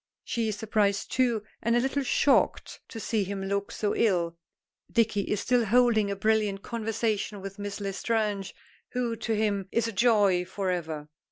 She 0.23 0.47
is 0.47 0.57
surprised 0.57 1.11
too, 1.11 1.43
and 1.61 1.75
a 1.75 1.79
little 1.79 2.01
shocked 2.01 2.81
to 2.87 2.99
see 2.99 3.23
him 3.23 3.43
look 3.43 3.71
so 3.71 3.95
ill. 3.95 4.35
Dicky 4.91 5.21
is 5.21 5.41
still 5.41 5.63
holding 5.65 6.09
a 6.09 6.15
brilliant 6.15 6.63
conversation 6.63 7.39
with 7.39 7.59
Miss 7.59 7.79
L'Estrange, 7.79 8.55
who, 8.93 9.15
to 9.17 9.35
him, 9.35 9.67
is 9.71 9.87
a 9.87 9.91
joy 9.91 10.43
for 10.43 10.71
ever. 10.71 11.07